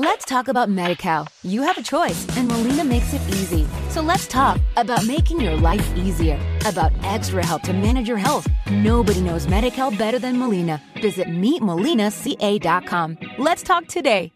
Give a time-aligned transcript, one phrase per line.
[0.00, 1.26] Let's talk about MediCal.
[1.42, 3.66] You have a choice, and Molina makes it easy.
[3.90, 8.46] So let's talk about making your life easier, about extra help to manage your health.
[8.70, 10.80] Nobody knows MediCal better than Molina.
[11.02, 13.18] Visit meetmolinaca.com.
[13.38, 14.30] Let's talk today.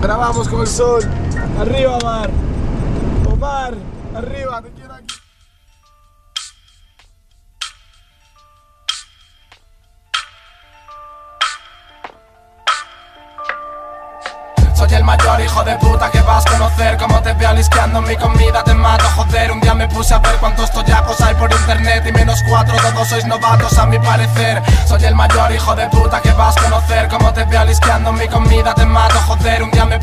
[0.00, 1.02] Grabamos con el sol.
[1.58, 2.30] Arriba, Omar.
[3.30, 3.74] Omar,
[4.14, 5.19] arriba, te quiero aquí.
[14.90, 16.96] Soy el mayor hijo de puta que vas a conocer.
[16.96, 20.34] Como te veo alisqueando mi comida te mato Joder, un día me puse a ver
[20.40, 24.60] cuántos toyacos hay por internet Y menos cuatro, todos sois novatos a mi parecer.
[24.88, 27.06] Soy el mayor hijo de puta que vas a conocer.
[27.06, 29.99] Como te veo alisqueando mi comida te mato Joder, un día me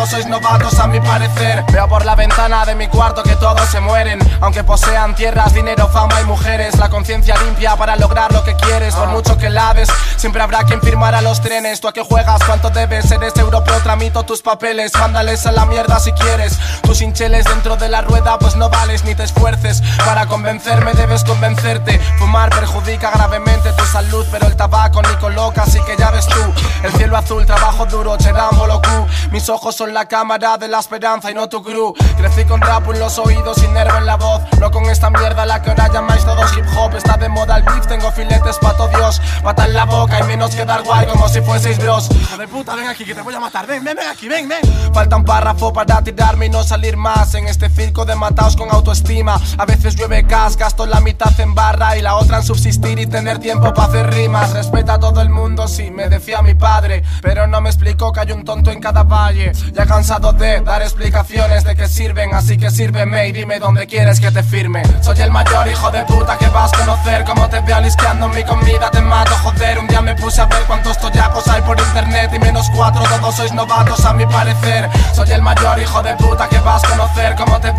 [0.00, 1.62] todos sois novatos a mi parecer.
[1.72, 4.18] Veo por la ventana de mi cuarto que todos se mueren.
[4.40, 8.94] Aunque posean tierras, dinero, fama y mujeres La conciencia limpia para lograr lo que quieres.
[8.94, 11.80] Por mucho que laves, siempre habrá quien firmará los trenes.
[11.80, 12.42] ¿Tú a qué juegas?
[12.46, 13.10] ¿Cuánto debes?
[13.10, 14.92] Eres europeo, tramito tus papeles.
[14.94, 16.58] Mándales a la mierda si quieres.
[16.82, 19.82] Tus hincheles dentro de la rueda pues no vales ni te esfuerces.
[20.06, 21.98] Para convencerme debes convencerte.
[22.18, 26.40] Fumar perjudica gravemente salud Pero el tabaco ni coloca, así que ya ves tú.
[26.82, 31.30] El cielo azul, trabajo duro, cheramo locu Mis ojos son la cámara de la esperanza
[31.30, 31.92] y no tu crew.
[32.16, 34.42] Crecí con rap en los oídos y nervo en la voz.
[34.58, 36.94] No con esta mierda la que ahora llamáis todos hip hop.
[36.94, 39.20] Está de moda el beef, tengo filetes pa' todo Dios.
[39.42, 42.10] Pata en la boca y menos que dar guay como si fueseis bros.
[42.10, 43.66] Hijo de puta, ven aquí que te voy a matar.
[43.66, 44.60] Ven, ven, ven aquí, ven, ven.
[44.92, 47.34] Falta un párrafo para tirarme y no salir más.
[47.34, 49.40] En este circo de mataos con autoestima.
[49.58, 53.06] A veces llueve gas, gasto la mitad en barra Y la otra en subsistir y
[53.06, 54.52] tener tiempo para hacer rimas.
[54.52, 57.02] Respeta a todo el mundo, sí, me decía mi padre.
[57.22, 59.52] Pero no me explicó que hay un tonto en cada valle.
[59.72, 64.20] Ya cansado de dar explicaciones de qué sirven Así que sírveme y dime dónde quieres
[64.20, 64.82] que te firme.
[65.00, 67.24] Soy el mayor hijo de puta que vas a conocer.
[67.24, 69.32] Como te veo alisqueando mi comida te mato.
[69.42, 73.02] Joder, un día me puse a ver cuántos toyacos hay por internet Y menos cuatro,
[73.02, 74.88] todos sois novatos a mi parecer.
[75.14, 76.99] Soy el mayor hijo de puta que vas a conocer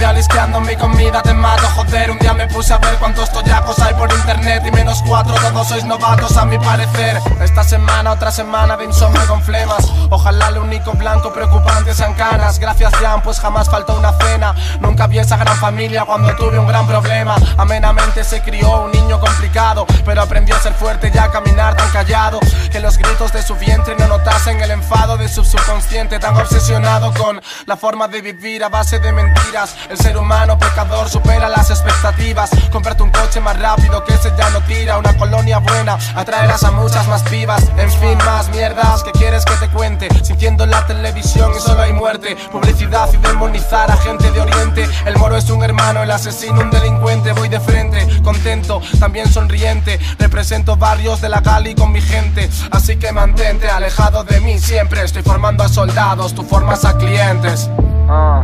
[0.02, 1.68] Como te veo alisqueando mi comida te mato.
[1.76, 5.36] Joder, un día me puse a ver cuántos toyacos hay por internet Y menos cuatro,
[5.36, 7.20] todos sois novatos a mi parecer.
[7.40, 12.60] Esta semana, otra semana de insomnio con flemas Ojalá el único blanco preocupante sean canas.
[12.60, 14.54] Gracias Jan, pues jamás faltó una cena.
[14.82, 17.36] Nunca vi esa gran familia cuando tuve un gran problema.
[17.58, 21.90] Amenamente se crió un niño complicado Pero aprendió a ser fuerte y a caminar tan
[21.92, 22.40] callado.
[22.72, 26.20] Que los gritos de su vientre no notasen el enfado de su subconsciente.
[26.20, 29.76] Tan obsesionado con la forma de vivir a base de mentiras.
[29.90, 32.50] El ser humano pecador supera las expectativas.
[32.72, 34.98] Cómprate un coche más rápido que ese ya no tira.
[34.98, 39.70] Una colonia buena, atraerás a muchas más En fin, más mierdas que quieres que te
[39.72, 40.08] cuente.
[40.24, 42.36] Sintiendo la televisión y solo hay muerte.
[42.52, 44.88] Publicidad y demonizar a gente de oriente.
[45.06, 47.34] El moro es un hermano, el asesino un delincuente.
[47.34, 50.00] Voy de frente, contento, también sonriente.
[50.20, 52.50] Represento barrios de la Gali con mi gente.
[52.72, 55.04] Así que mantente alejado de mí siempre.
[55.04, 57.70] Estoy formando a soldados, tú formas a clientes.
[58.10, 58.44] Ah.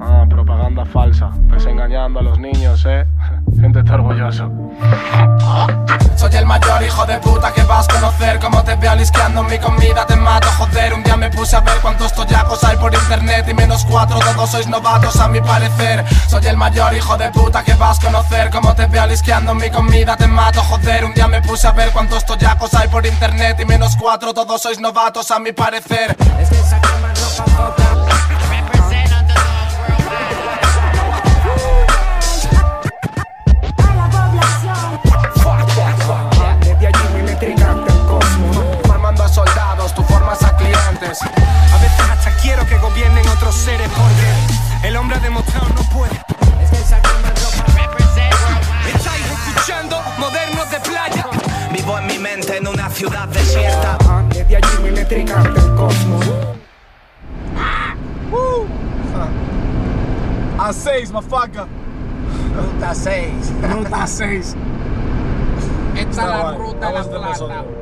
[0.00, 1.30] Ah, propaganda falsa.
[1.44, 3.06] Estás engañando a los niños, eh
[3.62, 4.50] Siéntete orgulloso.
[6.16, 8.40] Soy el mayor hijo de puta que vas a conocer.
[8.40, 11.78] Como te veo alisqueando mi comida te mato Joder, un día me puse a ver
[11.80, 16.04] cuántos toyacos hay por internet Y menos cuatro, todos sois novatos a mi parecer.
[16.28, 18.50] Soy el mayor hijo de puta que vas a conocer.
[18.50, 21.92] Como te veo alisqueando mi comida te mato Joder, un día me puse a ver
[21.92, 26.16] cuántos toyacos hay por internet Y menos cuatro, todos sois novatos a mi parecer.
[26.40, 27.81] Es que esa cama ropa
[43.32, 46.14] otros seres porque el hombre ha demostrado no puede.
[46.62, 46.76] Es que.
[48.88, 51.26] Estáis escuchando modernos de playa.
[51.72, 53.98] Vivo en mi mente en una ciudad desierta.
[54.28, 56.26] Desde allí milimétrica ante el cosmos.
[60.58, 61.66] A seis, mafaca.
[62.54, 63.52] Ruta 6.
[63.62, 64.56] Ruta 6.
[65.96, 67.81] Esta es la ruta de la plata.